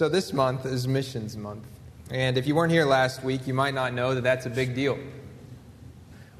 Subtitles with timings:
[0.00, 1.66] So, this month is Missions Month.
[2.10, 4.74] And if you weren't here last week, you might not know that that's a big
[4.74, 4.98] deal.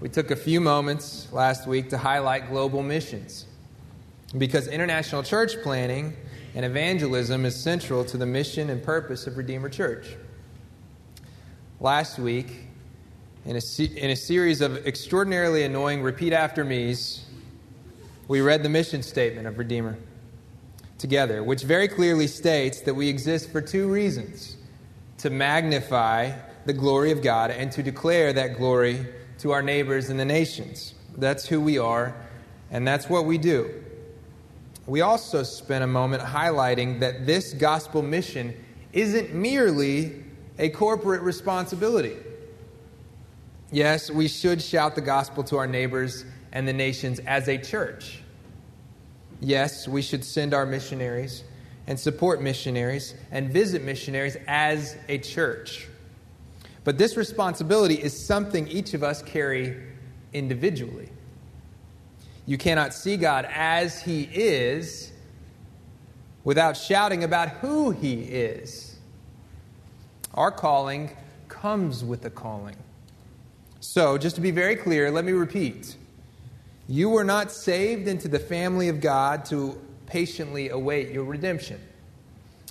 [0.01, 3.45] We took a few moments last week to highlight global missions
[4.38, 6.16] because international church planting
[6.55, 10.06] and evangelism is central to the mission and purpose of Redeemer Church.
[11.80, 12.61] Last week,
[13.45, 17.27] in a, se- in a series of extraordinarily annoying repeat after me's,
[18.27, 19.98] we read the mission statement of Redeemer
[21.00, 24.56] together, which very clearly states that we exist for two reasons
[25.18, 26.32] to magnify
[26.66, 29.06] the glory of God and to declare that glory
[29.38, 30.95] to our neighbors and the nations.
[31.16, 32.14] That's who we are,
[32.70, 33.82] and that's what we do.
[34.86, 38.54] We also spent a moment highlighting that this gospel mission
[38.92, 40.24] isn't merely
[40.59, 42.16] a corporate responsibility.
[43.73, 48.20] Yes, we should shout the gospel to our neighbors and the nations as a church.
[49.41, 51.45] Yes, we should send our missionaries
[51.87, 55.88] and support missionaries and visit missionaries as a church.
[56.85, 59.80] But this responsibility is something each of us carry
[60.32, 61.09] individually.
[62.47, 65.12] You cannot see God as He is
[66.44, 68.97] without shouting about who He is.
[70.34, 71.16] Our calling
[71.49, 72.77] comes with the calling.
[73.81, 75.97] So, just to be very clear, let me repeat.
[76.91, 81.81] You were not saved into the family of God to patiently await your redemption.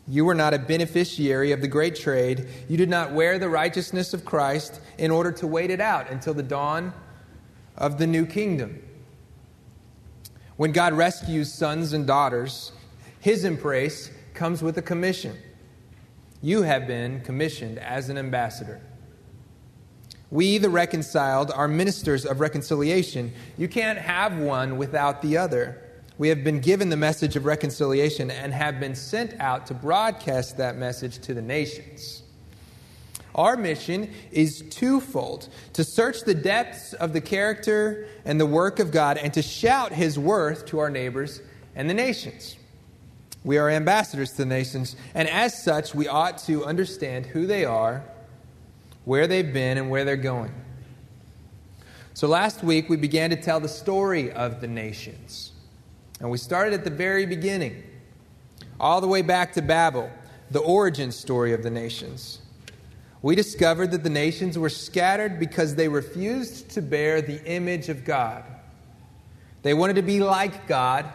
[0.09, 2.45] You were not a beneficiary of the great trade.
[2.67, 6.34] You did not wear the righteousness of Christ in order to wait it out until
[6.34, 6.92] the dawn
[7.78, 8.84] of the new kingdom.
[10.58, 12.73] When God rescues sons and daughters,
[13.22, 15.38] his embrace comes with a commission.
[16.42, 18.81] You have been commissioned as an ambassador.
[20.31, 23.33] We, the reconciled, are ministers of reconciliation.
[23.58, 25.81] You can't have one without the other.
[26.19, 30.58] We have been given the message of reconciliation and have been sent out to broadcast
[30.58, 32.21] that message to the nations.
[33.33, 38.92] Our mission is twofold to search the depths of the character and the work of
[38.92, 41.42] God and to shout his worth to our neighbors
[41.75, 42.55] and the nations.
[43.43, 47.64] We are ambassadors to the nations, and as such, we ought to understand who they
[47.64, 48.04] are
[49.09, 50.53] where they've been, and where they're going.
[52.14, 55.52] So last week we began to tell the story of the nations.
[56.20, 57.81] And we started at the very beginning,
[58.80, 60.11] all the way back to Babel,
[60.52, 62.37] the origin story of the nations.
[63.23, 68.05] We discovered that the nations were scattered because they refused to bear the image of
[68.05, 68.43] God.
[69.64, 71.08] They wanted to be like God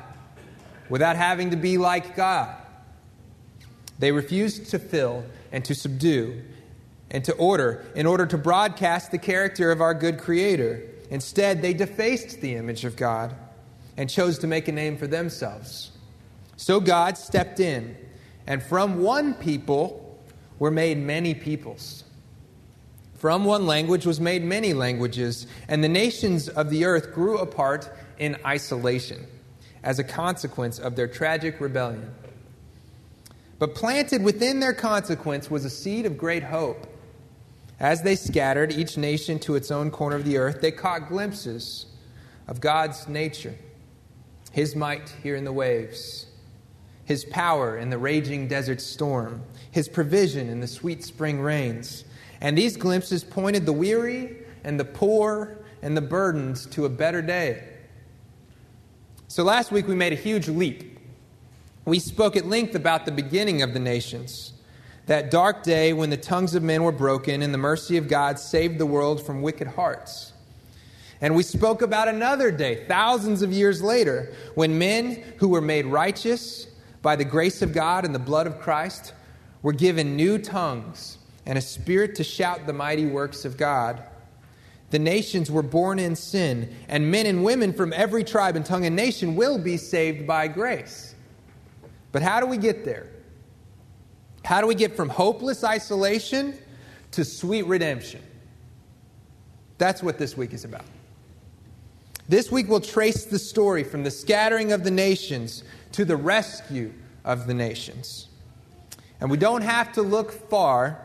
[0.88, 2.56] without having to be like God.
[4.00, 6.42] They refused to fill and to subdue
[7.14, 10.82] and to order in order to broadcast the character of our good Creator.
[11.10, 13.32] Instead, they defaced the image of God
[13.96, 15.92] and chose to make a name for themselves.
[16.56, 17.96] So God stepped in,
[18.48, 20.18] and from one people
[20.58, 22.02] were made many peoples.
[23.14, 27.96] From one language was made many languages, and the nations of the earth grew apart
[28.18, 29.24] in isolation
[29.84, 32.12] as a consequence of their tragic rebellion.
[33.60, 36.88] But planted within their consequence was a seed of great hope.
[37.80, 41.86] As they scattered, each nation to its own corner of the earth, they caught glimpses
[42.46, 43.54] of God's nature,
[44.52, 46.26] His might here in the waves,
[47.04, 52.04] His power in the raging desert storm, His provision in the sweet spring rains.
[52.40, 57.22] And these glimpses pointed the weary and the poor and the burdened to a better
[57.22, 57.62] day.
[59.28, 60.98] So last week we made a huge leap.
[61.84, 64.52] We spoke at length about the beginning of the nations
[65.06, 68.38] that dark day when the tongues of men were broken and the mercy of God
[68.38, 70.32] saved the world from wicked hearts.
[71.20, 75.86] And we spoke about another day, thousands of years later, when men who were made
[75.86, 76.66] righteous
[77.02, 79.12] by the grace of God and the blood of Christ
[79.62, 84.02] were given new tongues and a spirit to shout the mighty works of God.
[84.90, 88.86] The nations were born in sin, and men and women from every tribe and tongue
[88.86, 91.14] and nation will be saved by grace.
[92.12, 93.08] But how do we get there?
[94.44, 96.58] How do we get from hopeless isolation
[97.12, 98.22] to sweet redemption?
[99.78, 100.84] That's what this week is about.
[102.28, 106.92] This week we'll trace the story from the scattering of the nations to the rescue
[107.24, 108.28] of the nations.
[109.20, 111.00] And we don't have to look far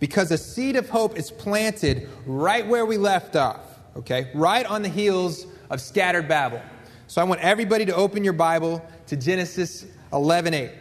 [0.00, 3.60] because a seed of hope is planted right where we left off,
[3.96, 4.30] okay?
[4.34, 6.60] Right on the heels of scattered Babel.
[7.06, 10.72] So I want everybody to open your Bible to Genesis 11:8.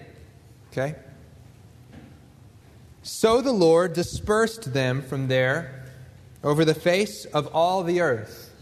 [0.71, 0.95] Okay?
[3.03, 5.85] So the Lord dispersed them from there
[6.43, 8.53] over the face of all the earth.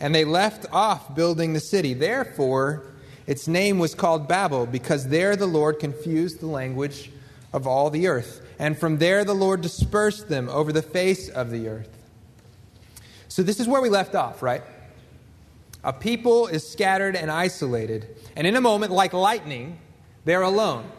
[0.00, 1.92] And they left off building the city.
[1.92, 2.84] Therefore,
[3.26, 7.10] its name was called Babel, because there the Lord confused the language
[7.52, 8.40] of all the earth.
[8.58, 11.90] And from there the Lord dispersed them over the face of the earth.
[13.28, 14.62] So this is where we left off, right?
[15.84, 19.78] A people is scattered and isolated, and in a moment, like lightning,
[20.24, 20.90] they're alone.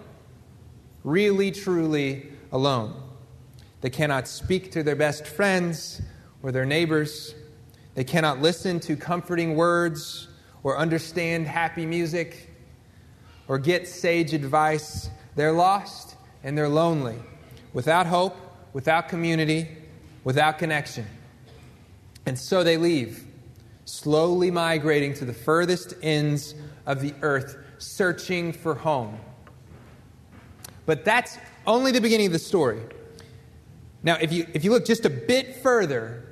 [1.03, 2.93] Really, truly alone.
[3.81, 6.01] They cannot speak to their best friends
[6.43, 7.33] or their neighbors.
[7.95, 10.27] They cannot listen to comforting words
[10.63, 12.53] or understand happy music
[13.47, 15.09] or get sage advice.
[15.35, 17.17] They're lost and they're lonely,
[17.73, 18.35] without hope,
[18.73, 19.67] without community,
[20.23, 21.05] without connection.
[22.25, 23.25] And so they leave,
[23.85, 26.53] slowly migrating to the furthest ends
[26.85, 29.19] of the earth, searching for home.
[30.85, 31.37] But that's
[31.69, 32.81] only the beginning of the story.
[34.01, 36.23] Now, if you, if you look just a bit further,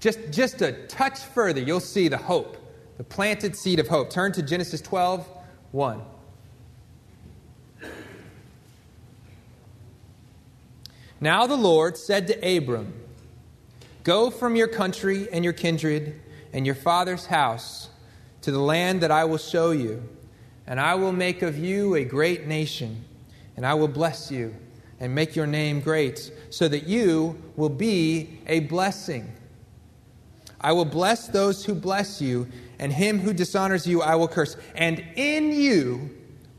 [0.00, 2.56] just, just a touch further, you'll see the hope,
[2.98, 4.10] the planted seed of hope.
[4.10, 5.26] Turn to Genesis 12
[5.72, 6.02] 1.
[11.20, 12.92] Now the Lord said to Abram,
[14.02, 16.20] Go from your country and your kindred
[16.52, 17.88] and your father's house
[18.42, 20.06] to the land that I will show you,
[20.66, 23.06] and I will make of you a great nation,
[23.56, 24.54] and I will bless you
[25.00, 29.32] and make your name great, so that you will be a blessing.
[30.60, 32.46] I will bless those who bless you,
[32.78, 34.56] and him who dishonors you I will curse.
[34.74, 36.10] And in you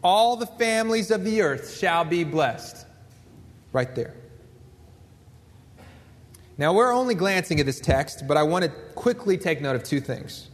[0.03, 2.85] all the families of the earth shall be blessed.
[3.73, 4.13] Right there.
[6.57, 9.83] Now, we're only glancing at this text, but I want to quickly take note of
[9.83, 10.49] two things.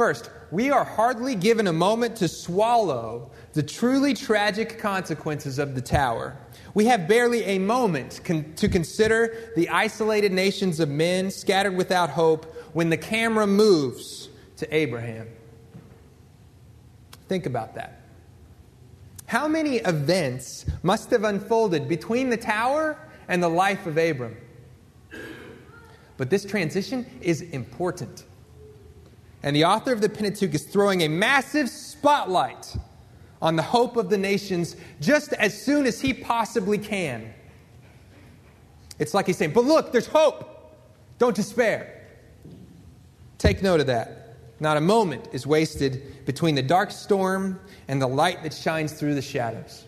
[0.00, 5.82] First, we are hardly given a moment to swallow the truly tragic consequences of the
[5.82, 6.38] tower.
[6.72, 12.08] We have barely a moment con- to consider the isolated nations of men scattered without
[12.08, 15.28] hope when the camera moves to Abraham.
[17.28, 18.00] Think about that.
[19.26, 22.96] How many events must have unfolded between the tower
[23.28, 24.38] and the life of Abram?
[26.16, 28.24] But this transition is important.
[29.42, 32.76] And the author of the Pentateuch is throwing a massive spotlight
[33.40, 37.32] on the hope of the nations just as soon as he possibly can.
[38.98, 40.46] It's like he's saying, But look, there's hope.
[41.18, 42.06] Don't despair.
[43.38, 44.36] Take note of that.
[44.60, 47.58] Not a moment is wasted between the dark storm
[47.88, 49.86] and the light that shines through the shadows.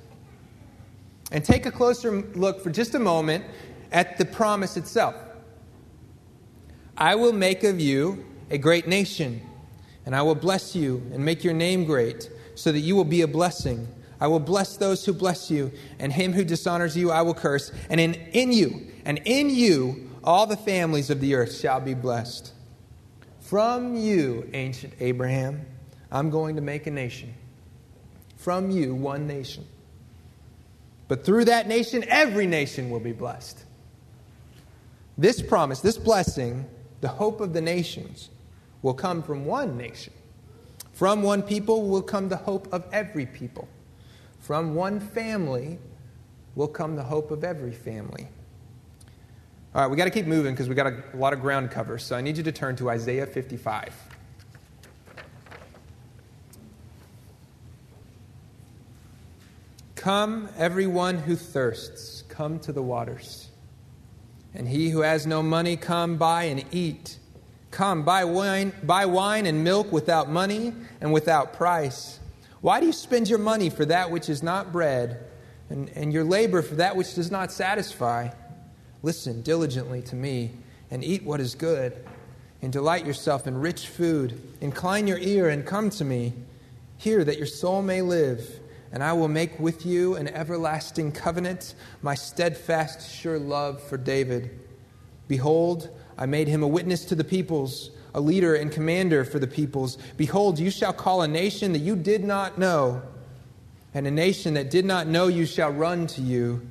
[1.31, 3.44] And take a closer look for just a moment
[3.93, 5.14] at the promise itself.
[6.96, 9.40] I will make of you a great nation,
[10.04, 13.22] and I will bless you and make your name great, so that you will be
[13.22, 13.88] a blessing.
[14.20, 17.72] I will bless those who bless you, and him who dishonors you I will curse.
[17.90, 21.94] And in, in you, and in you, all the families of the earth shall be
[21.94, 22.52] blessed.
[23.40, 25.66] From you, ancient Abraham,
[26.10, 27.34] I'm going to make a nation.
[28.36, 29.66] From you, one nation.
[31.08, 33.62] But through that nation, every nation will be blessed.
[35.18, 36.64] This promise, this blessing,
[37.02, 38.31] the hope of the nations
[38.81, 40.12] will come from one nation.
[40.93, 43.69] From one people will come the hope of every people.
[44.38, 45.78] From one family
[46.54, 48.28] will come the hope of every family.
[49.75, 51.99] All right, we got to keep moving because we got a, lot of ground cover.
[51.99, 53.92] So I need you to turn to Isaiah 55.
[59.97, 63.49] Come, everyone who thirsts, come to the waters.
[64.54, 67.18] And he who has no money, come buy and eat.
[67.71, 72.21] Come, buy wine, buy wine and milk without money and without price.
[72.61, 75.25] Why do you spend your money for that which is not bread,
[75.71, 78.28] and, and your labor for that which does not satisfy?
[79.02, 80.50] Listen diligently to me,
[80.90, 82.04] and eat what is good,
[82.61, 84.38] and delight yourself in rich food.
[84.61, 86.35] Incline your ear and come to me.
[86.99, 88.61] Hear that your soul may live
[88.92, 94.61] and I will make with you an everlasting covenant, my steadfast, sure love for David.
[95.28, 99.46] Behold, I made him a witness to the peoples, a leader and commander for the
[99.46, 99.96] peoples.
[100.18, 103.02] Behold, you shall call a nation that you did not know,
[103.94, 106.66] and a nation that did not know you shall run to you,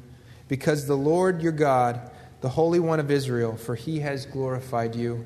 [0.47, 2.11] because the Lord your God,
[2.41, 5.25] the Holy One of Israel, for he has glorified you.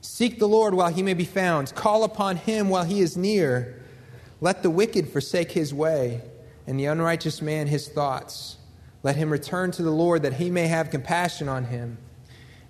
[0.00, 3.77] Seek the Lord while he may be found, call upon him while he is near.
[4.40, 6.20] Let the wicked forsake his way,
[6.66, 8.56] and the unrighteous man his thoughts.
[9.02, 11.98] Let him return to the Lord, that he may have compassion on him,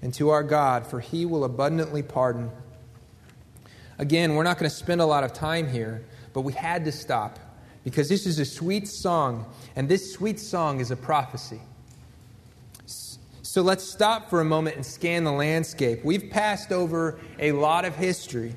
[0.01, 2.51] and to our God, for he will abundantly pardon.
[3.99, 6.93] Again, we're not going to spend a lot of time here, but we had to
[6.93, 7.39] stop
[7.85, 11.61] because this is a sweet song, and this sweet song is a prophecy.
[12.87, 16.05] So let's stop for a moment and scan the landscape.
[16.05, 18.55] We've passed over a lot of history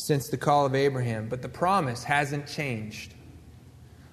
[0.00, 3.14] since the call of Abraham, but the promise hasn't changed.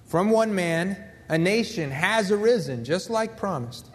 [0.04, 0.96] From one man,
[1.28, 3.90] a nation has arisen, just like promised.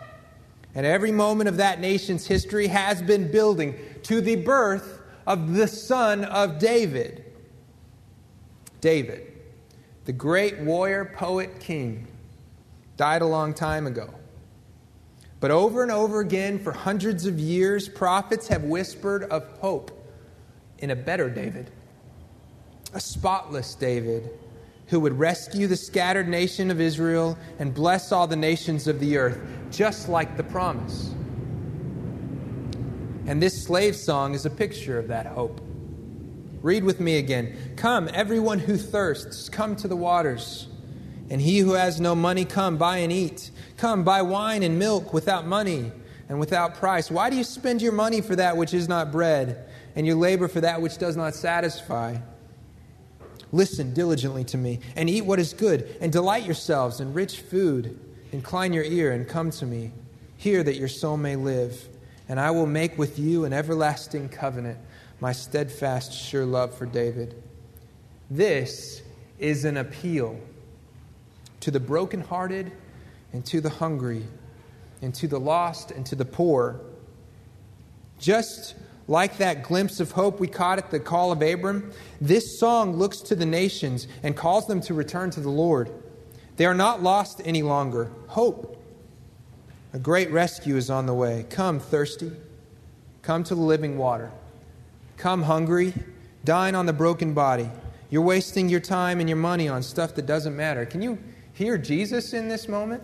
[0.75, 5.67] And every moment of that nation's history has been building to the birth of the
[5.67, 7.25] son of David.
[8.81, 9.31] David,
[10.05, 12.07] the great warrior, poet, king,
[12.97, 14.13] died a long time ago.
[15.39, 19.91] But over and over again, for hundreds of years, prophets have whispered of hope
[20.79, 21.71] in a better David,
[22.93, 24.29] a spotless David
[24.88, 29.17] who would rescue the scattered nation of Israel and bless all the nations of the
[29.17, 29.39] earth,
[29.71, 31.13] just like the promise.
[33.25, 35.62] And this slave song is a picture of that hope.
[36.62, 37.57] Read with me again.
[37.75, 40.67] Come, everyone who thirsts, come to the waters.
[41.29, 43.51] And he who has no money, come, buy and eat.
[43.77, 45.91] Come, buy wine and milk without money
[46.29, 47.09] and without price.
[47.09, 50.47] Why do you spend your money for that which is not bread, and your labor
[50.47, 52.17] for that which does not satisfy?
[53.53, 57.98] Listen diligently to me, and eat what is good, and delight yourselves in rich food.
[58.31, 59.91] Incline your ear and come to me.
[60.38, 61.88] Hear that your soul may live,
[62.27, 64.79] and I will make with you an everlasting covenant,
[65.19, 67.41] my steadfast, sure love for David.
[68.29, 69.03] This
[69.38, 70.39] is an appeal
[71.60, 72.72] to the brokenhearted
[73.33, 74.24] and to the hungry
[75.03, 76.81] and to the lost and to the poor.
[78.19, 78.74] Just
[79.07, 81.91] like that glimpse of hope we caught at the call of Abram,
[82.22, 85.91] this song looks to the nations and calls them to return to the Lord.
[86.55, 88.12] They are not lost any longer.
[88.27, 88.79] Hope.
[89.93, 91.45] A great rescue is on the way.
[91.50, 92.31] Come, thirsty.
[93.22, 94.31] Come to the living water.
[95.17, 95.93] Come, hungry.
[96.45, 97.69] Dine on the broken body.
[98.10, 100.86] You're wasting your time and your money on stuff that doesn't matter.
[100.86, 101.17] Can you
[101.53, 103.03] hear Jesus in this moment?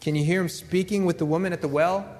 [0.00, 2.19] Can you hear him speaking with the woman at the well?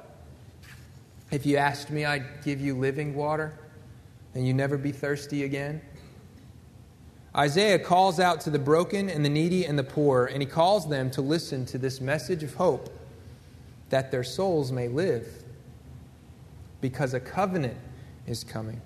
[1.31, 3.59] If you asked me, I'd give you living water
[4.35, 5.81] and you'd never be thirsty again.
[7.37, 10.89] Isaiah calls out to the broken and the needy and the poor, and he calls
[10.89, 12.93] them to listen to this message of hope
[13.91, 15.27] that their souls may live
[16.81, 17.77] because a covenant
[18.27, 18.81] is coming.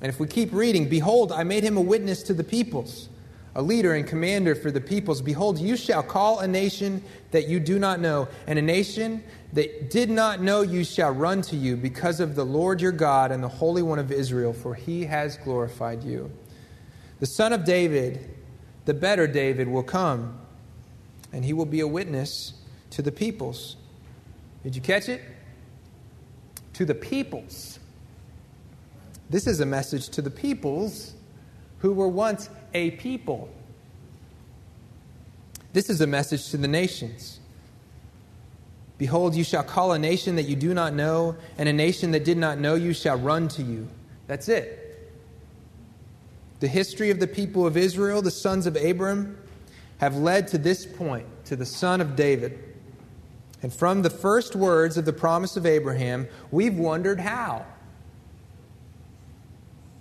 [0.00, 3.08] And if we keep reading, behold, I made him a witness to the peoples
[3.56, 5.22] a leader and commander for the peoples.
[5.22, 9.24] Behold, you shall call a nation that you do not know, and a nation
[9.56, 13.32] that did not know you shall run to you because of the Lord your God
[13.32, 16.30] and the Holy One of Israel, for he has glorified you.
[17.20, 18.36] The Son of David,
[18.84, 20.38] the better David, will come,
[21.32, 22.52] and he will be a witness
[22.90, 23.76] to the peoples.
[24.62, 25.22] Did you catch it?
[26.74, 27.78] To the peoples.
[29.30, 31.14] This is a message to the peoples
[31.78, 33.48] who were once a people.
[35.72, 37.40] This is a message to the nations.
[38.98, 42.24] Behold, you shall call a nation that you do not know, and a nation that
[42.24, 43.88] did not know you shall run to you.
[44.26, 44.82] That's it.
[46.60, 49.36] The history of the people of Israel, the sons of Abram,
[49.98, 52.58] have led to this point, to the son of David.
[53.62, 57.66] And from the first words of the promise of Abraham, we've wondered how.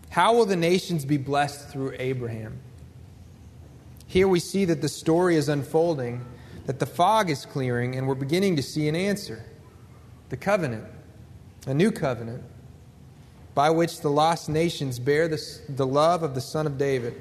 [0.10, 2.60] How will the nations be blessed through Abraham?
[4.08, 6.26] Here we see that the story is unfolding,
[6.66, 9.44] that the fog is clearing, and we're beginning to see an answer
[10.30, 10.86] the covenant,
[11.68, 12.44] a new covenant,
[13.54, 17.16] by which the lost nations bear the, the love of the Son of David.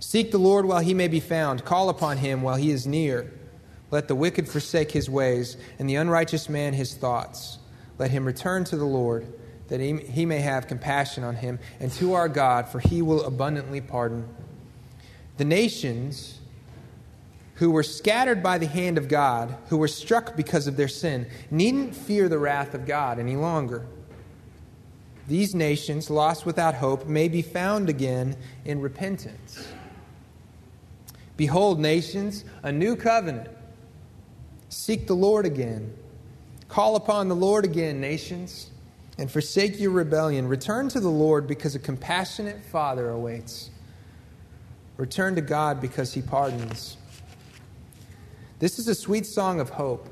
[0.00, 3.32] Seek the Lord while he may be found, call upon him while he is near.
[3.90, 7.58] Let the wicked forsake his ways, and the unrighteous man his thoughts.
[7.98, 9.26] Let him return to the Lord
[9.68, 13.24] that he, he may have compassion on him, and to our God, for he will
[13.24, 14.28] abundantly pardon.
[15.36, 16.40] The nations
[17.56, 21.26] who were scattered by the hand of God, who were struck because of their sin,
[21.50, 23.86] needn't fear the wrath of God any longer.
[25.28, 29.68] These nations, lost without hope, may be found again in repentance.
[31.36, 33.48] Behold, nations, a new covenant.
[34.68, 35.92] Seek the Lord again.
[36.68, 38.70] Call upon the Lord again, nations
[39.18, 40.48] and forsake your rebellion.
[40.48, 43.70] Return to the Lord because a compassionate Father awaits.
[44.96, 46.96] Return to God because he pardons.
[48.58, 50.08] This is a sweet song of hope,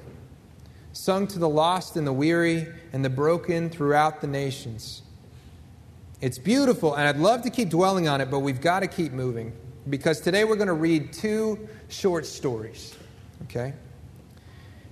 [0.93, 5.03] sung to the lost and the weary and the broken throughout the nations.
[6.21, 9.13] It's beautiful, and I'd love to keep dwelling on it, but we've got to keep
[9.13, 9.53] moving
[9.89, 12.95] because today we're going to read two short stories.
[13.45, 13.73] Okay?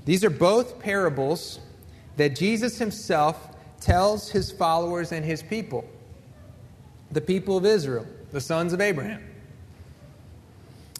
[0.04, 1.60] These are both parables
[2.16, 5.84] that Jesus himself tells his followers and his people,
[7.10, 9.22] the people of Israel, the sons of Abraham.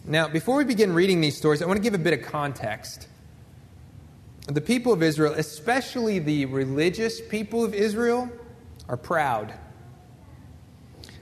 [0.05, 3.07] Now, before we begin reading these stories, I want to give a bit of context.
[4.47, 8.29] The people of Israel, especially the religious people of Israel,
[8.89, 9.53] are proud.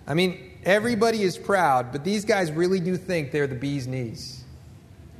[0.08, 4.44] I mean, everybody is proud, but these guys really do think they're the bee's knees.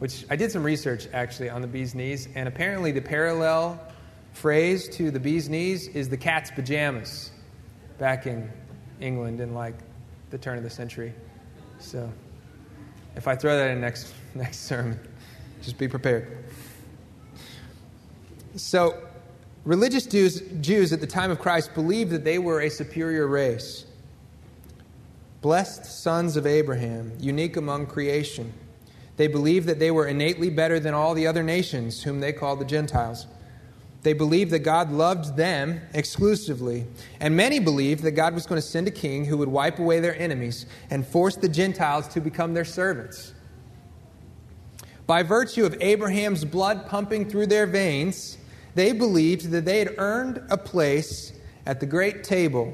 [0.02, 3.80] which I did some research actually on the bee's knees, and apparently the parallel
[4.34, 7.30] phrase to the bee's knees is the cat's pajamas
[8.00, 8.52] back in
[9.00, 9.76] England in like
[10.32, 11.14] the turn of the century.
[11.78, 12.12] So
[13.16, 15.00] if I throw that in next next sermon,
[15.62, 16.46] just be prepared.
[18.56, 19.02] So
[19.64, 23.86] religious Jews, Jews at the time of Christ believed that they were a superior race.
[25.42, 28.54] Blessed sons of Abraham, unique among creation.
[29.18, 32.60] They believed that they were innately better than all the other nations, whom they called
[32.60, 33.28] the Gentiles.
[34.04, 36.86] They believed that God loved them exclusively.
[37.20, 40.00] And many believed that God was going to send a king who would wipe away
[40.00, 43.34] their enemies and force the Gentiles to become their servants.
[45.06, 48.38] By virtue of Abraham's blood pumping through their veins,
[48.76, 51.34] they believed that they had earned a place
[51.66, 52.74] at the great table,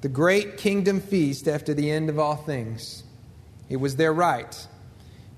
[0.00, 3.02] the great kingdom feast after the end of all things.
[3.68, 4.66] It was their right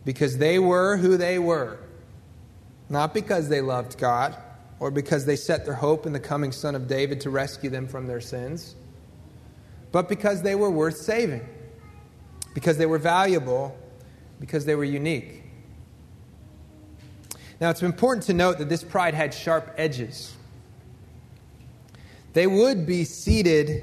[0.04, 1.78] because they were who they were,
[2.88, 4.36] not because they loved God
[4.80, 7.86] or because they set their hope in the coming Son of David to rescue them
[7.88, 8.74] from their sins,
[9.92, 11.46] but because they were worth saving,
[12.54, 13.76] because they were valuable,
[14.40, 15.42] because they were unique.
[17.60, 20.32] Now, it's important to note that this pride had sharp edges.
[22.32, 23.82] They would be seated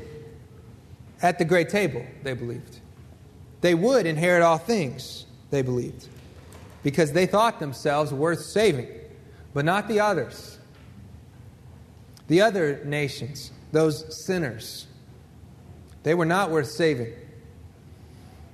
[1.21, 2.79] at the great table, they believed.
[3.62, 6.07] They would inherit all things, they believed,
[6.86, 8.88] because they thought themselves worth saving,
[9.56, 10.60] but not the others.
[12.27, 14.86] The other nations, those sinners,
[16.04, 17.12] they were not worth saving.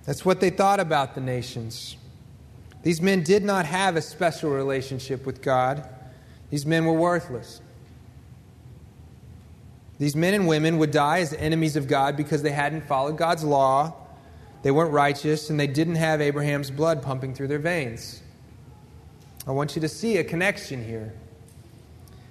[0.06, 1.98] That's what they thought about the nations.
[2.84, 5.86] These men did not have a special relationship with God.
[6.52, 7.60] These men were worthless.
[10.00, 13.44] These men and women would die as enemies of God because they hadn't followed God's
[13.44, 14.02] law
[14.64, 18.21] they weren't righteous, and they didn't have Abraham's blood pumping through their veins.
[19.48, 21.14] I want you to see a connection here.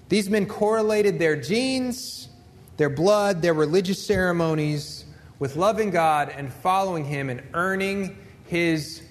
[0.09, 2.29] These men correlated their genes,
[2.77, 5.05] their blood, their religious ceremonies
[5.39, 9.03] with loving God and following Him and earning His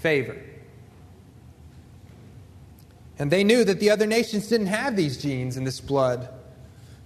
[0.00, 0.36] favor.
[3.18, 6.28] And they knew that the other nations didn't have these genes and this blood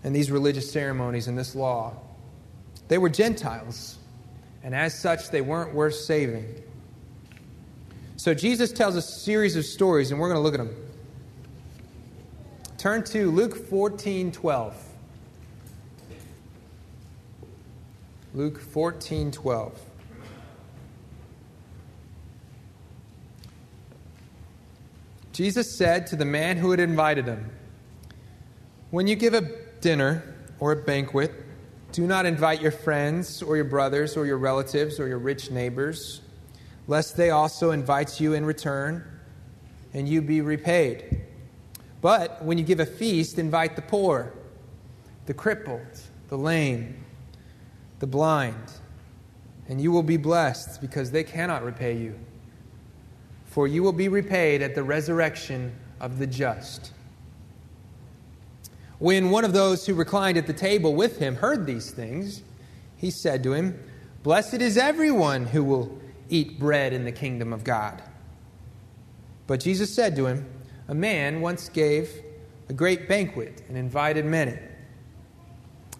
[0.04, 1.94] and these religious ceremonies and this law.
[2.88, 3.98] They were Gentiles
[4.66, 6.44] and as such, they weren't worth saving.
[8.16, 10.74] So Jesus tells a series of stories, and we're going to look at them.
[12.78, 14.84] Turn to Luke 14 12.
[18.34, 19.80] Luke 14 12.
[25.32, 27.50] Jesus said to the man who had invited him,
[28.90, 29.42] When you give a
[29.82, 31.32] dinner or a banquet,
[31.92, 36.22] do not invite your friends or your brothers or your relatives or your rich neighbors,
[36.88, 39.04] lest they also invite you in return
[39.92, 41.22] and you be repaid.
[42.00, 44.32] But when you give a feast, invite the poor,
[45.26, 47.04] the crippled, the lame,
[47.98, 48.72] the blind,
[49.68, 52.18] and you will be blessed because they cannot repay you.
[53.46, 56.92] For you will be repaid at the resurrection of the just.
[58.98, 62.42] When one of those who reclined at the table with him heard these things,
[62.96, 63.78] he said to him,
[64.22, 68.02] Blessed is everyone who will eat bread in the kingdom of God.
[69.46, 70.46] But Jesus said to him,
[70.88, 72.10] A man once gave
[72.68, 74.58] a great banquet and invited many.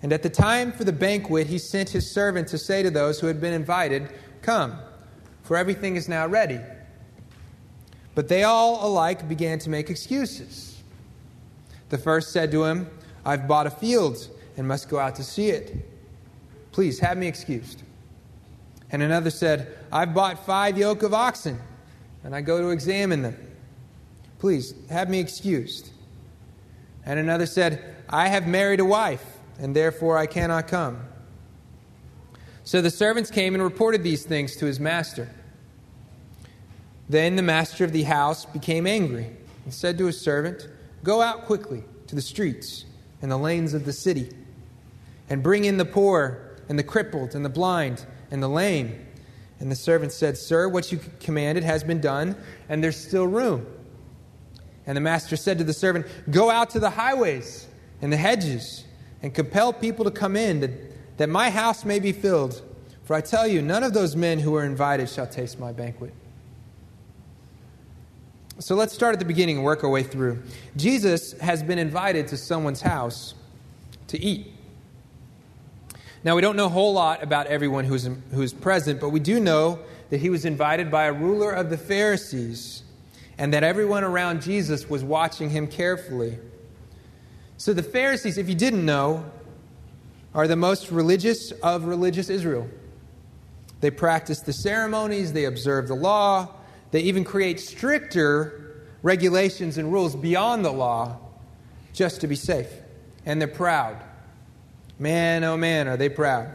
[0.02, 3.20] And at the time for the banquet, he sent his servant to say to those
[3.20, 4.10] who had been invited,
[4.42, 4.78] Come,
[5.42, 6.60] for everything is now ready.
[8.14, 10.82] But they all alike began to make excuses.
[11.88, 12.88] The first said to him,
[13.24, 15.88] I've bought a field and must go out to see it.
[16.72, 17.82] Please have me excused.
[18.90, 21.58] And another said, I've bought five yoke of oxen
[22.24, 23.36] and I go to examine them.
[24.38, 25.90] Please have me excused.
[27.04, 29.24] And another said, I have married a wife
[29.58, 31.00] and therefore I cannot come.
[32.64, 35.30] So the servants came and reported these things to his master.
[37.08, 39.30] Then the master of the house became angry
[39.64, 40.68] and said to his servant,
[41.04, 42.84] Go out quickly to the streets
[43.22, 44.30] and the lanes of the city,
[45.30, 49.06] and bring in the poor, and the crippled, and the blind, and the lame.
[49.58, 52.36] And the servant said, Sir, what you commanded has been done,
[52.68, 53.66] and there's still room.
[54.86, 57.66] And the master said to the servant, Go out to the highways
[58.02, 58.84] and the hedges,
[59.22, 60.70] and compel people to come in, that,
[61.18, 62.62] that my house may be filled.
[63.04, 66.12] For I tell you, none of those men who are invited shall taste my banquet.
[68.58, 70.42] So let's start at the beginning and work our way through.
[70.76, 73.34] Jesus has been invited to someone's house
[74.08, 74.52] to eat.
[76.24, 79.38] Now, we don't know a whole lot about everyone who's, who's present, but we do
[79.38, 79.78] know
[80.10, 82.82] that he was invited by a ruler of the Pharisees
[83.38, 86.38] and that everyone around Jesus was watching him carefully.
[87.58, 89.30] So the Pharisees, if you didn't know,
[90.34, 92.68] are the most religious of religious Israel.
[93.80, 96.48] They practice the ceremonies, they observe the law,
[96.90, 101.18] they even create stricter regulations and rules beyond the law
[101.92, 102.70] just to be safe.
[103.24, 103.96] And they're proud.
[104.98, 106.54] Man, oh man, are they proud.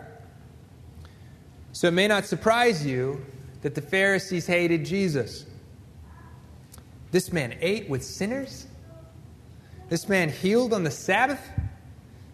[1.74, 3.24] So it may not surprise you
[3.62, 5.46] that the Pharisees hated Jesus.
[7.12, 8.68] This man ate with sinners?
[9.90, 11.42] This man healed on the Sabbath?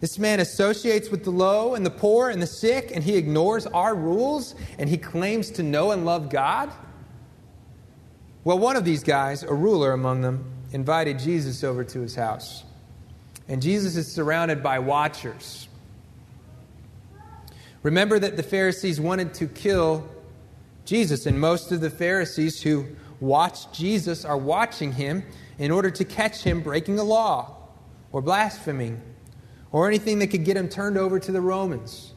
[0.00, 3.66] This man associates with the low and the poor and the sick, and he ignores
[3.66, 6.70] our rules, and he claims to know and love God?
[8.44, 12.64] Well, one of these guys, a ruler among them, invited Jesus over to his house.
[13.48, 15.67] And Jesus is surrounded by watchers.
[17.88, 20.06] Remember that the Pharisees wanted to kill
[20.84, 22.84] Jesus, and most of the Pharisees who
[23.18, 25.24] watch Jesus are watching him
[25.58, 27.56] in order to catch him breaking a law
[28.12, 29.00] or blaspheming
[29.72, 32.12] or anything that could get him turned over to the Romans.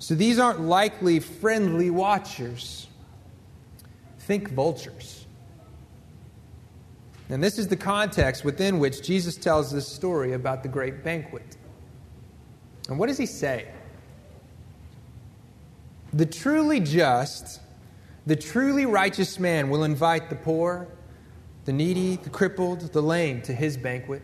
[0.00, 2.88] So these aren't likely friendly watchers.
[4.18, 5.26] Think vultures.
[7.28, 11.56] And this is the context within which Jesus tells this story about the great banquet.
[12.88, 13.68] And what does he say?
[16.12, 17.60] The truly just
[18.26, 20.88] the truly righteous man will invite the poor,
[21.64, 24.20] the needy, the crippled, the lame to his banquet.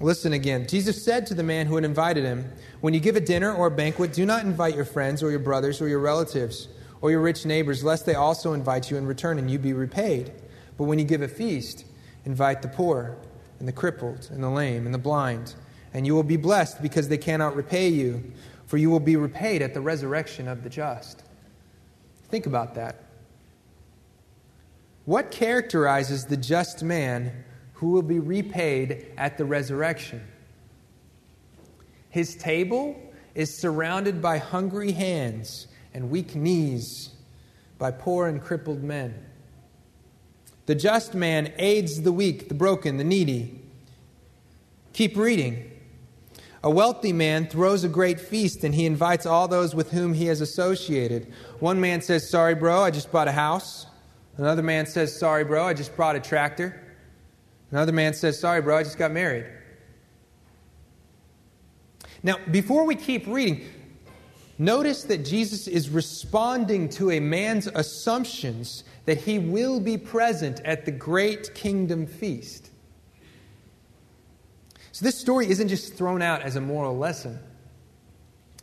[0.00, 0.66] Listen again.
[0.66, 3.66] Jesus said to the man who had invited him, When you give a dinner or
[3.66, 6.68] a banquet, do not invite your friends or your brothers or your relatives
[7.02, 10.32] or your rich neighbors, lest they also invite you in return and you be repaid.
[10.78, 11.84] But when you give a feast,
[12.24, 13.18] invite the poor
[13.58, 15.54] and the crippled and the lame and the blind,
[15.92, 18.32] and you will be blessed because they cannot repay you,
[18.68, 21.22] for you will be repaid at the resurrection of the just.
[22.28, 23.02] Think about that.
[25.06, 27.32] What characterizes the just man
[27.72, 30.22] who will be repaid at the resurrection?
[32.10, 33.00] His table
[33.34, 37.08] is surrounded by hungry hands and weak knees,
[37.78, 39.14] by poor and crippled men.
[40.66, 43.62] The just man aids the weak, the broken, the needy.
[44.92, 45.70] Keep reading.
[46.62, 50.26] A wealthy man throws a great feast and he invites all those with whom he
[50.26, 51.32] has associated.
[51.60, 53.86] One man says, Sorry, bro, I just bought a house.
[54.36, 56.80] Another man says, Sorry, bro, I just bought a tractor.
[57.70, 59.46] Another man says, Sorry, bro, I just got married.
[62.24, 63.64] Now, before we keep reading,
[64.58, 70.84] notice that Jesus is responding to a man's assumptions that he will be present at
[70.84, 72.67] the great kingdom feast.
[74.98, 77.38] So this story isn't just thrown out as a moral lesson.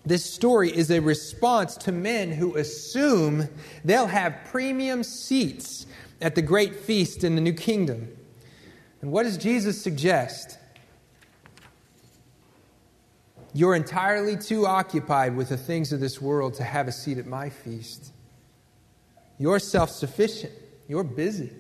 [0.05, 3.47] This story is a response to men who assume
[3.85, 5.85] they'll have premium seats
[6.19, 8.09] at the great feast in the new kingdom.
[9.01, 10.57] And what does Jesus suggest?
[13.53, 17.27] You're entirely too occupied with the things of this world to have a seat at
[17.27, 18.11] my feast.
[19.39, 20.51] You're self sufficient.
[20.89, 21.53] You're busy.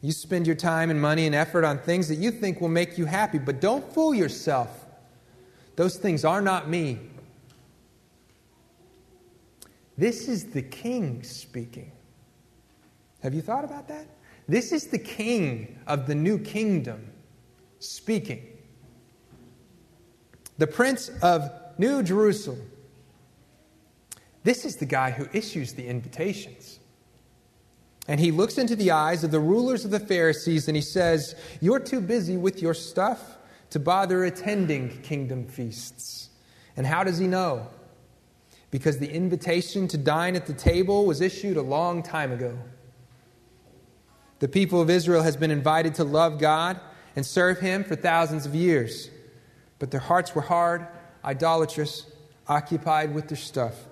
[0.00, 2.98] You spend your time and money and effort on things that you think will make
[2.98, 4.86] you happy, but don't fool yourself.
[5.76, 6.98] Those things are not me.
[9.96, 11.90] This is the king speaking.
[13.22, 14.06] Have you thought about that?
[14.46, 17.12] This is the king of the new kingdom
[17.80, 18.46] speaking.
[20.58, 22.62] The prince of New Jerusalem.
[24.44, 26.77] This is the guy who issues the invitations.
[28.08, 31.34] And he looks into the eyes of the rulers of the Pharisees and he says,
[31.60, 33.36] You're too busy with your stuff
[33.70, 36.30] to bother attending kingdom feasts.
[36.74, 37.68] And how does he know?
[38.70, 42.58] Because the invitation to dine at the table was issued a long time ago.
[44.38, 46.80] The people of Israel has been invited to love God
[47.14, 49.10] and serve him for thousands of years.
[49.78, 50.86] But their hearts were hard,
[51.24, 52.06] idolatrous,
[52.46, 53.87] occupied with their stuff.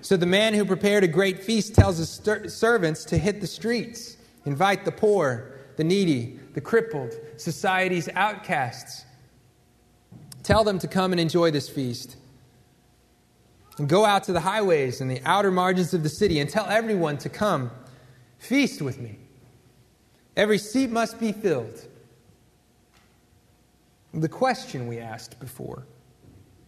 [0.00, 2.10] So the man who prepared a great feast tells his
[2.54, 9.04] servants to hit the streets, invite the poor, the needy, the crippled, society's outcasts.
[10.42, 12.16] Tell them to come and enjoy this feast.
[13.78, 16.66] And go out to the highways and the outer margins of the city and tell
[16.66, 17.70] everyone to come
[18.38, 19.18] feast with me.
[20.36, 21.86] Every seat must be filled.
[24.14, 25.84] The question we asked before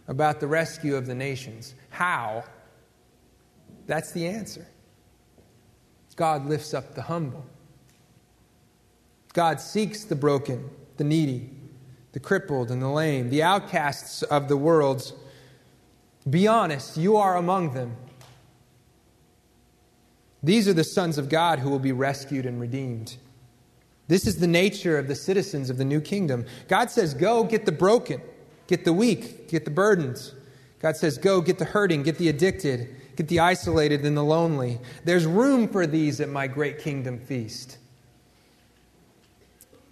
[0.09, 2.45] about the rescue of the nations how
[3.91, 4.69] that's the answer.
[6.15, 7.45] God lifts up the humble.
[9.33, 11.51] God seeks the broken, the needy,
[12.13, 15.13] the crippled, and the lame, the outcasts of the world.
[16.29, 17.97] Be honest, you are among them.
[20.41, 23.17] These are the sons of God who will be rescued and redeemed.
[24.07, 26.47] This is the nature of the citizens of the new kingdom.
[26.69, 28.21] God says, Go get the broken,
[28.69, 30.33] get the weak, get the burdens.
[30.79, 34.79] God says, Go get the hurting, get the addicted, get the isolated and the lonely.
[35.05, 37.77] There's room for these at my great kingdom feast.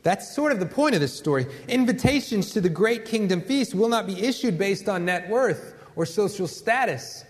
[0.02, 1.46] That's sort of the point of this story.
[1.68, 6.06] Invitations to the great kingdom feast will not be issued based on net worth or
[6.06, 7.22] social status.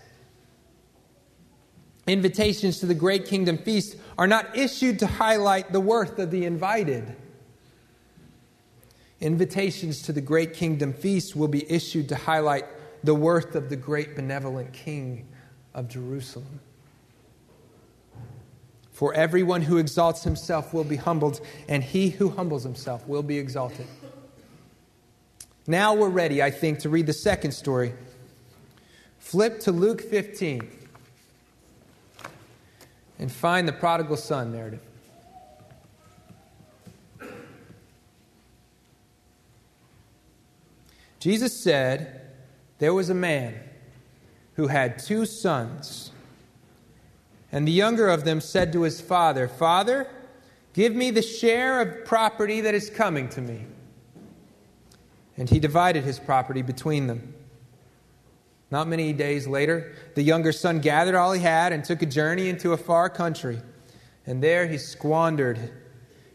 [2.07, 6.45] Invitations to the great kingdom feast are not issued to highlight the worth of the
[6.45, 7.13] invited.
[9.19, 12.63] Invitations to the great kingdom feast will be issued to highlight
[13.03, 15.27] the worth of the great benevolent king
[15.79, 16.59] of Jerusalem.
[18.91, 21.39] For everyone who exalts himself will be humbled,
[21.69, 23.87] and he who humbles himself will be exalted.
[25.65, 27.93] Now we're ready, I think, to read the second story.
[29.19, 30.69] Flip to Luke 15
[33.19, 34.81] and find the prodigal son narrative.
[41.19, 42.21] Jesus said,
[42.79, 43.68] There was a man
[44.59, 46.11] who had two sons.
[47.49, 50.05] And the younger of them said to his father, Father,
[50.73, 53.63] give me the share of property that is coming to me.
[55.37, 57.33] And he divided his property between them.
[58.69, 62.49] Not many days later, the younger son gathered all he had and took a journey
[62.49, 63.61] into a far country.
[64.25, 65.71] And there he squandered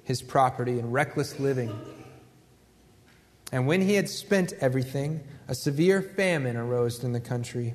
[0.03, 1.79] his property in reckless living.
[3.53, 7.75] And when he had spent everything, a severe famine arose in the country,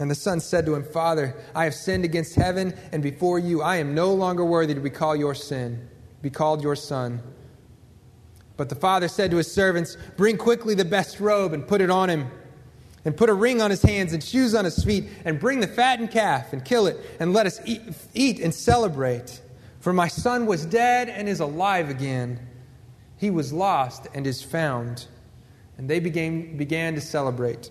[0.00, 3.62] And the son said to him, Father, I have sinned against heaven and before you.
[3.62, 5.88] I am no longer worthy to be called your sin,
[6.20, 7.22] be called your son.
[8.56, 11.90] But the father said to his servants, Bring quickly the best robe and put it
[11.90, 12.30] on him
[13.04, 15.66] and put a ring on his hands and shoes on his feet, and bring the
[15.66, 17.82] fattened calf and kill it, and let us eat,
[18.14, 19.42] eat and celebrate.
[19.80, 22.40] For my son was dead and is alive again.
[23.18, 25.06] He was lost and is found.
[25.76, 27.70] And they began, began to celebrate.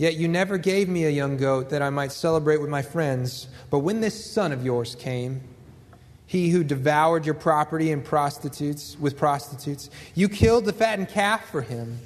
[0.00, 3.48] Yet you never gave me a young goat that I might celebrate with my friends.
[3.68, 5.42] But when this son of yours came,
[6.26, 11.60] he who devoured your property and prostitutes with prostitutes, you killed the fattened calf for
[11.60, 11.98] him.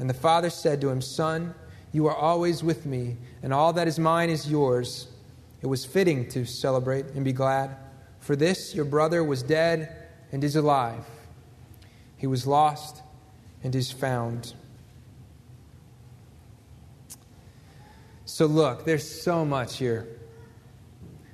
[0.00, 1.54] And the father said to him, Son,
[1.92, 5.06] you are always with me, and all that is mine is yours.
[5.62, 7.76] It was fitting to celebrate and be glad.
[8.18, 11.06] For this your brother was dead and is alive.
[12.16, 13.00] He was lost
[13.62, 14.54] and is found.
[18.36, 20.06] So, look, there's so much here.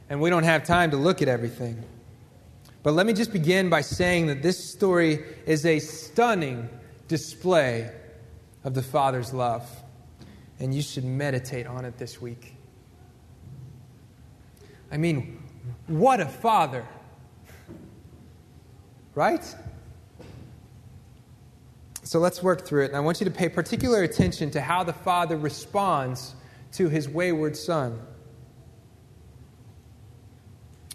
[0.08, 1.82] And we don't have time to look at everything.
[2.84, 6.68] But let me just begin by saying that this story is a stunning
[7.08, 7.90] display
[8.62, 9.68] of the Father's love.
[10.60, 12.54] And you should meditate on it this week.
[14.92, 15.42] I mean,
[15.88, 16.86] what a father!
[19.16, 19.44] Right?
[22.04, 22.86] So let's work through it.
[22.90, 26.36] And I want you to pay particular attention to how the father responds
[26.72, 28.00] to his wayward son.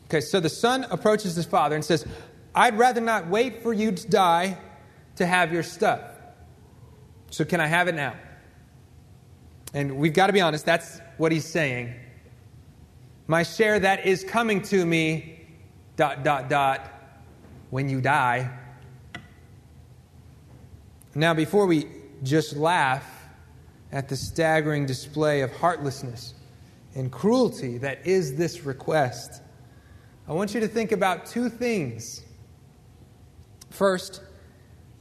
[0.06, 2.06] Okay, so the son approaches his father and says,
[2.56, 4.58] I'd rather not wait for you to die
[5.18, 6.02] to have your stuff.
[7.30, 8.16] So can I have it now?
[9.74, 11.94] And we've got to be honest, that's what he's saying.
[13.28, 15.46] My share that is coming to me,
[15.98, 16.90] dot, dot, dot,
[17.70, 18.50] when you die.
[21.13, 21.88] Now, before we
[22.24, 23.16] just laugh
[23.91, 26.34] at the staggering display of heartlessness
[26.95, 29.41] and cruelty that is this request,
[30.28, 32.21] I want you to think about two things.
[33.69, 34.21] First,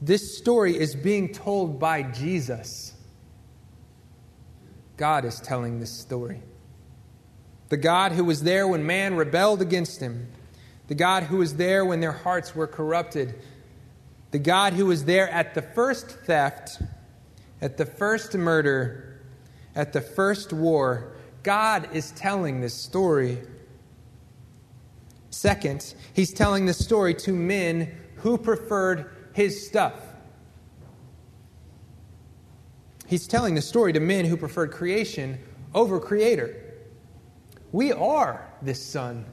[0.01, 2.93] this story is being told by Jesus.
[4.95, 6.41] God is telling this story.
[7.69, 10.27] The God who was there when man rebelled against him,
[10.87, 13.35] the God who was there when their hearts were corrupted,
[14.31, 16.81] the God who was there at the first theft,
[17.61, 19.21] at the first murder,
[19.75, 21.13] at the first war.
[21.43, 23.39] God is telling this story.
[25.29, 29.93] Second, he's telling this story to men who preferred his stuff.
[33.07, 35.39] He's telling the story to men who preferred creation
[35.73, 36.63] over creator.
[37.71, 39.25] We are this son.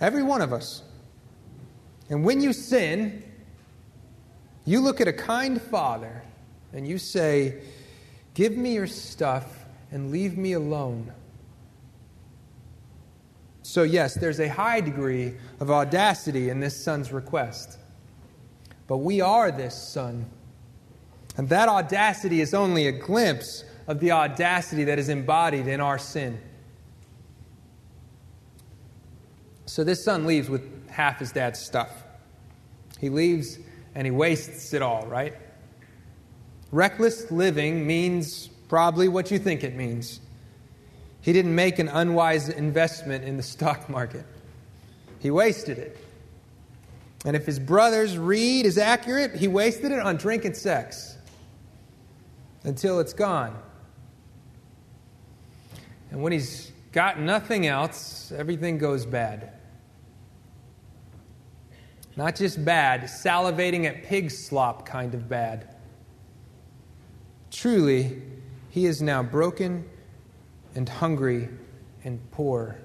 [0.00, 0.82] Every one of us.
[2.10, 3.23] And when you sin,
[4.64, 6.22] you look at a kind father
[6.72, 7.62] and you say,
[8.34, 11.12] Give me your stuff and leave me alone.
[13.62, 17.78] So, yes, there's a high degree of audacity in this son's request.
[18.86, 20.26] But we are this son.
[21.36, 25.98] And that audacity is only a glimpse of the audacity that is embodied in our
[25.98, 26.40] sin.
[29.66, 32.04] So this son leaves with half his dad's stuff.
[33.00, 33.58] He leaves
[33.94, 35.34] and he wastes it all, right?
[36.72, 40.20] Reckless living means probably what you think it means.
[41.20, 44.24] He didn't make an unwise investment in the stock market,
[45.20, 45.98] he wasted it.
[47.24, 51.16] And if his brother's read is accurate, he wasted it on drink and sex
[52.64, 53.56] until it's gone.
[56.10, 59.52] And when he's got nothing else, everything goes bad.
[62.16, 65.74] Not just bad, salivating at pig slop kind of bad.
[67.50, 68.22] Truly,
[68.70, 69.88] he is now broken
[70.74, 71.48] and hungry
[72.04, 72.78] and poor.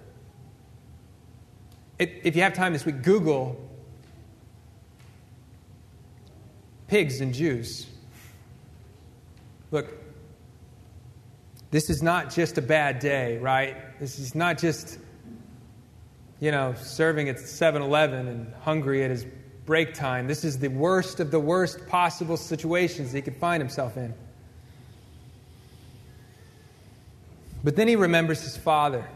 [1.99, 3.69] If you have time this week, Google
[6.87, 7.87] pigs and Jews.
[9.71, 9.93] Look,
[11.71, 13.99] this is not just a bad day, right?
[13.99, 14.97] This is not just
[16.39, 19.25] you know, serving at 7 Eleven and hungry at his
[19.65, 20.27] break time.
[20.27, 24.13] This is the worst of the worst possible situations he could find himself in.
[27.63, 29.07] But then he remembers his father.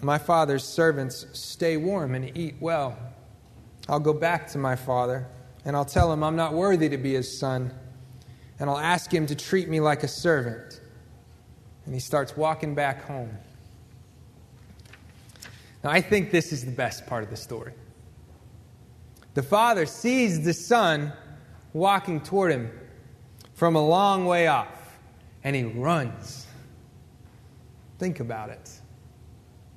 [0.00, 2.98] My father's servants stay warm and eat well.
[3.88, 5.26] I'll go back to my father
[5.64, 7.72] and I'll tell him I'm not worthy to be his son.
[8.58, 10.80] And I'll ask him to treat me like a servant.
[11.84, 13.36] And he starts walking back home.
[15.82, 17.72] Now, I think this is the best part of the story.
[19.34, 21.12] The father sees the son
[21.72, 22.70] walking toward him
[23.54, 24.98] from a long way off,
[25.44, 26.46] and he runs.
[27.98, 28.70] Think about it.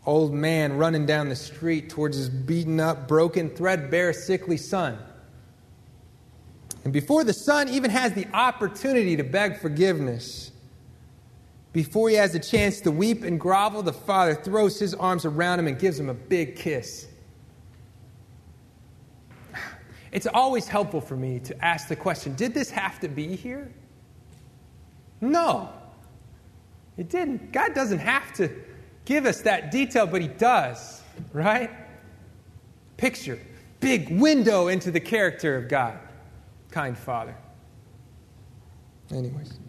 [0.05, 4.97] Old man running down the street towards his beaten up, broken, threadbare, sickly son.
[6.83, 10.52] And before the son even has the opportunity to beg forgiveness,
[11.73, 15.59] before he has a chance to weep and grovel, the father throws his arms around
[15.59, 17.07] him and gives him a big kiss.
[20.11, 23.73] It's always helpful for me to ask the question Did this have to be here?
[25.19, 25.69] No,
[26.97, 27.51] it didn't.
[27.51, 28.49] God doesn't have to
[29.05, 31.71] give us that detail, but He does, right?
[32.97, 33.39] Picture,
[33.79, 35.97] big window into the character of God,
[36.69, 37.35] kind Father.
[39.11, 39.62] Anyways.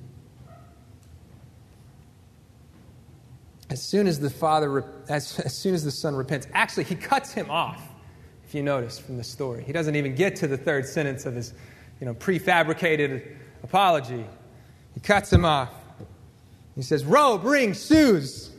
[3.75, 7.33] As soon as the father, as, as soon as the son repents, actually, he cuts
[7.33, 7.83] him off,
[8.47, 9.65] if you notice from the story.
[9.65, 11.53] He doesn't even get to the third sentence of his
[11.99, 13.35] you know, prefabricated
[13.65, 14.25] apology.
[14.95, 15.75] He cuts him off.
[16.77, 18.53] He says, Robe, ring, shoes,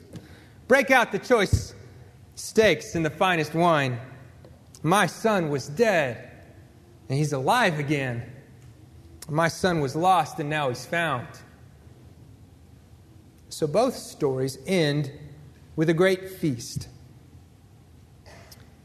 [0.67, 1.73] break out the choice
[2.35, 3.97] steaks and the finest wine.
[4.83, 6.29] My son was dead,
[7.07, 8.21] and he's alive again.
[9.29, 11.25] My son was lost, and now he's found.
[13.55, 15.13] So both stories end
[15.77, 16.89] with a great feast.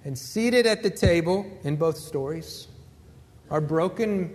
[0.05, 2.69] And seated at the table in both stories
[3.51, 4.33] are broken,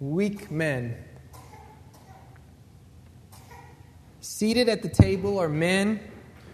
[0.00, 0.96] weak men.
[4.22, 6.00] Seated at the table are men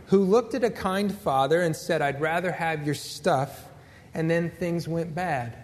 [0.07, 3.69] who looked at a kind father and said, I'd rather have your stuff,
[4.13, 5.57] and then things went bad.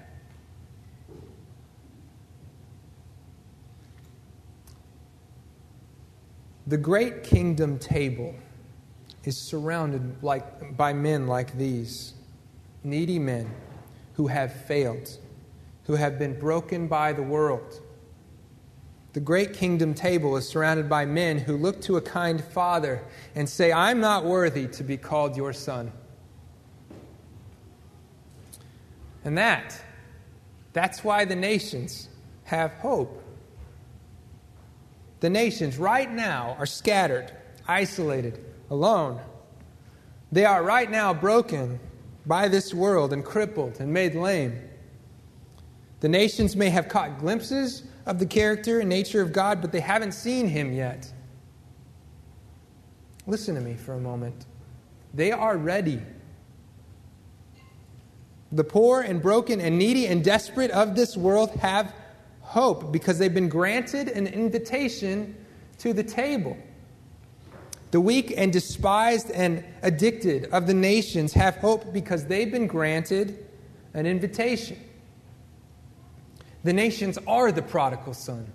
[6.71, 8.33] The great kingdom table
[9.25, 12.15] is surrounded like, by men like these
[12.85, 13.53] needy men
[14.13, 15.19] who have failed,
[15.87, 17.81] who have been broken by the world.
[19.15, 23.03] The great kingdom table is surrounded by men who look to a kind father
[23.35, 25.91] and say, I'm not worthy to be called your son.
[29.25, 29.77] And that,
[30.73, 32.09] that's why the nations
[32.45, 33.20] have hope.
[35.21, 37.31] The nations right now are scattered,
[37.69, 39.21] isolated, alone.
[40.33, 41.79] They are right now broken
[42.27, 44.61] by this world and crippled and made lame.
[46.01, 49.81] The nations may have caught glimpses of the character and nature of God, but they
[49.81, 51.13] haven't seen him yet.
[53.27, 54.47] Listen to me for a moment.
[55.13, 56.01] They are ready.
[58.53, 61.95] The poor and broken and needy and desperate of this world have
[62.51, 65.37] hope because they've been granted an invitation
[65.79, 66.57] to the table.
[67.93, 73.47] The weak and despised and addicted of the nations have hope because they've been granted
[73.95, 74.77] an invitation.
[76.65, 78.53] The nations are the prodigal son.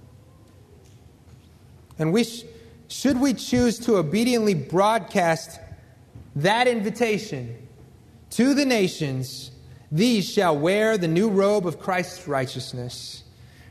[1.97, 2.43] And we sh-
[2.89, 5.57] should we choose to obediently broadcast
[6.35, 7.55] that invitation
[8.31, 9.51] to the nations,
[9.89, 13.23] these shall wear the new robe of Christ's righteousness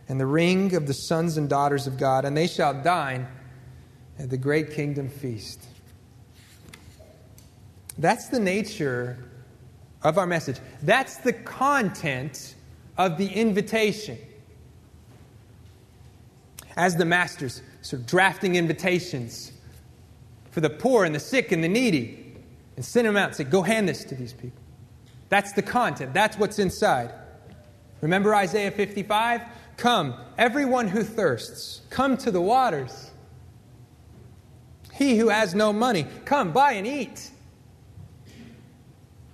[0.08, 3.26] and the ring of the sons and daughters of God, and they shall dine
[4.18, 5.64] at the great kingdom feast.
[7.98, 9.18] That's the nature
[10.02, 10.58] of our message.
[10.82, 12.54] That's the content
[12.98, 14.18] of the invitation.
[16.76, 19.52] As the masters sort of drafting invitations
[20.50, 22.34] for the poor and the sick and the needy
[22.76, 24.60] and send them out and say, Go hand this to these people.
[25.28, 26.12] That's the content.
[26.12, 27.12] That's what's inside.
[28.00, 29.42] Remember Isaiah 55?
[29.76, 33.10] Come, everyone who thirsts, come to the waters.
[34.92, 37.30] He who has no money, come, buy and eat.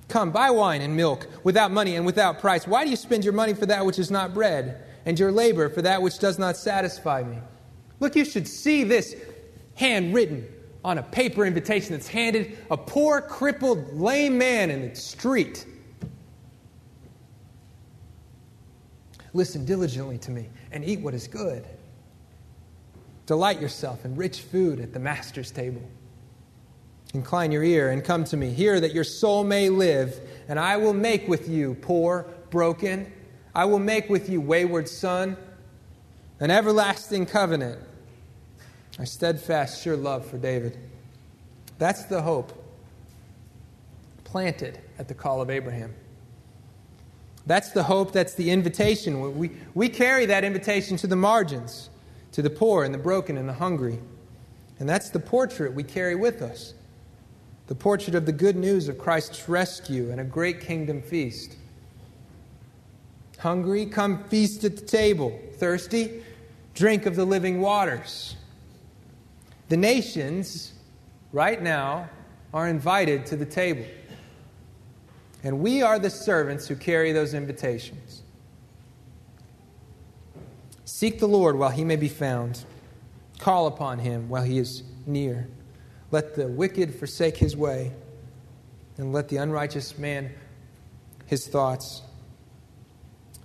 [0.08, 2.66] Come, buy wine and milk without money and without price.
[2.66, 5.68] Why do you spend your money for that which is not bread, and your labor
[5.68, 7.38] for that which does not satisfy me?
[8.00, 9.14] Look, you should see this
[9.74, 10.48] handwritten
[10.84, 15.66] on a paper invitation that's handed a poor, crippled, lame man in the street.
[19.32, 21.64] Listen diligently to me and eat what is good.
[23.26, 25.82] Delight yourself in rich food at the master's table.
[27.14, 28.50] Incline your ear and come to me.
[28.50, 33.12] Hear that your soul may live, and I will make with you, poor, broken,
[33.54, 35.36] I will make with you, wayward son,
[36.38, 37.80] an everlasting covenant,
[38.98, 40.76] a steadfast, sure love for David.
[41.78, 42.52] That's the hope
[44.24, 45.94] planted at the call of Abraham.
[47.46, 49.38] That's the hope, that's the invitation.
[49.38, 51.90] We, we carry that invitation to the margins,
[52.32, 53.98] to the poor and the broken and the hungry.
[54.78, 56.74] And that's the portrait we carry with us
[57.70, 61.54] the portrait of the good news of Christ's rescue and a great kingdom feast.
[63.38, 65.38] Hungry, come feast at the table.
[65.54, 66.24] Thirsty,
[66.74, 68.34] drink of the living waters.
[69.68, 70.72] The nations,
[71.32, 72.10] right now,
[72.52, 73.84] are invited to the table.
[75.42, 78.22] And we are the servants who carry those invitations.
[80.84, 82.64] Seek the Lord while he may be found,
[83.38, 85.48] call upon him while he is near.
[86.10, 87.92] Let the wicked forsake his way,
[88.98, 90.30] and let the unrighteous man
[91.26, 92.02] his thoughts.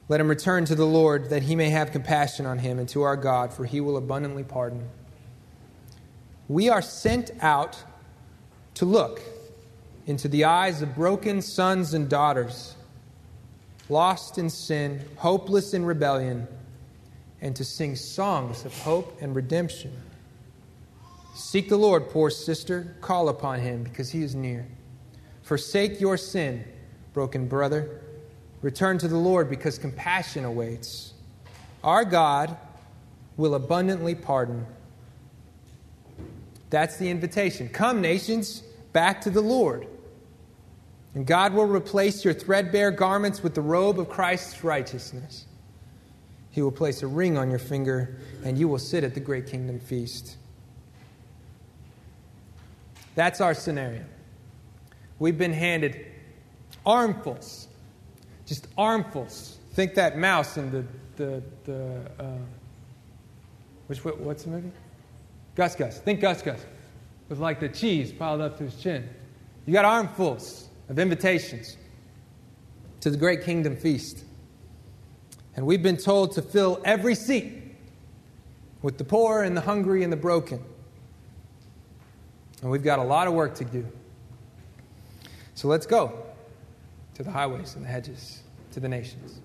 [0.10, 3.04] Let him return to the Lord, that he may have compassion on him, and to
[3.04, 4.90] our God, for he will abundantly pardon.
[6.50, 7.82] We are sent out
[8.76, 9.22] to look
[10.06, 12.76] into the eyes of broken sons and daughters,
[13.90, 16.48] lost in sin, hopeless in rebellion,
[17.42, 19.92] and to sing songs of hope and redemption.
[21.36, 22.96] Seek the Lord, poor sister.
[23.02, 24.66] Call upon him because he is near.
[25.44, 26.64] Forsake your sin,
[27.14, 28.02] broken brother.
[28.62, 31.14] Return to the Lord because compassion awaits.
[31.84, 32.58] Our God
[33.38, 34.66] will abundantly pardon.
[36.70, 37.70] That's the invitation.
[37.70, 39.88] Come, nations, back to the Lord.
[41.16, 45.46] And God will replace your threadbare garments with the robe of Christ's righteousness.
[46.52, 49.48] He will place a ring on your finger, and you will sit at the great
[49.48, 50.36] kingdom feast.
[53.16, 54.04] That's our scenario.
[55.18, 56.06] We've been handed
[56.86, 57.70] armfuls,
[58.46, 59.58] just armfuls.
[59.74, 60.86] Think that mouse in the,
[61.16, 62.26] the, the uh,
[63.88, 64.72] which, what's the movie?
[65.56, 66.00] Gus Gus.
[66.00, 66.60] Think Gus Gus.
[67.30, 69.08] With like the cheese piled up to his chin.
[69.66, 71.78] You got armfuls of invitations
[73.02, 74.24] to the great kingdom feast.
[75.56, 77.54] And we've been told to fill every seat
[78.82, 80.64] with the poor and the hungry and the broken.
[82.62, 83.86] And we've got a lot of work to do.
[85.54, 86.26] So let's go
[87.14, 89.40] to the highways and the hedges, to the nations.